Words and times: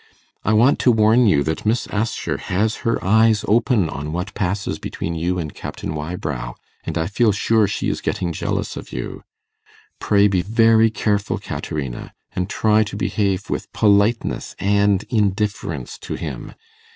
I 0.43 0.53
want 0.53 0.79
to 0.79 0.91
warn 0.91 1.27
you 1.27 1.43
that 1.43 1.63
Miss 1.63 1.85
Assher 1.91 2.37
has 2.37 2.77
her 2.77 2.97
eyes 3.05 3.45
open 3.47 3.87
on 3.87 4.11
what 4.11 4.33
passes 4.33 4.79
between 4.79 5.13
you 5.13 5.37
and 5.37 5.53
Captain 5.53 5.93
Wybrow, 5.93 6.55
and 6.83 6.97
I 6.97 7.05
feel 7.05 7.31
sure 7.31 7.67
she 7.67 7.87
is 7.87 8.01
getting 8.01 8.33
jealous 8.33 8.75
of 8.75 8.91
you. 8.91 9.21
Pray 9.99 10.27
be 10.27 10.41
very 10.41 10.89
careful, 10.89 11.37
Caterina, 11.37 12.15
and 12.35 12.49
try 12.49 12.83
to 12.85 12.95
behave 12.97 13.47
with 13.51 13.71
politeness 13.73 14.55
and 14.57 15.03
indifference 15.11 15.99
to 15.99 16.15
him. 16.15 16.55